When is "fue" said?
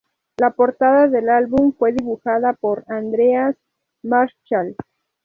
1.77-1.93